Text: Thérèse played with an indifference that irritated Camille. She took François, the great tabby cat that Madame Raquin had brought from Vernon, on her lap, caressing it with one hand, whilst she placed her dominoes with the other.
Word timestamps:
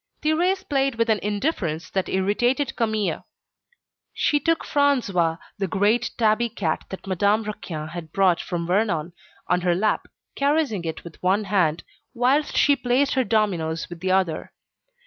Thérèse 0.23 0.67
played 0.67 0.95
with 0.95 1.11
an 1.11 1.19
indifference 1.21 1.91
that 1.91 2.09
irritated 2.09 2.75
Camille. 2.75 3.23
She 4.15 4.39
took 4.39 4.65
François, 4.65 5.37
the 5.59 5.67
great 5.67 6.09
tabby 6.17 6.49
cat 6.49 6.85
that 6.89 7.05
Madame 7.05 7.43
Raquin 7.43 7.89
had 7.89 8.11
brought 8.11 8.41
from 8.41 8.65
Vernon, 8.65 9.13
on 9.47 9.61
her 9.61 9.75
lap, 9.75 10.07
caressing 10.35 10.85
it 10.85 11.03
with 11.03 11.21
one 11.21 11.43
hand, 11.43 11.83
whilst 12.15 12.57
she 12.57 12.75
placed 12.75 13.13
her 13.13 13.23
dominoes 13.23 13.91
with 13.91 13.99
the 13.99 14.09
other. 14.11 14.51